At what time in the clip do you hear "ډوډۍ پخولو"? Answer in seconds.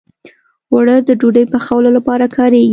1.19-1.89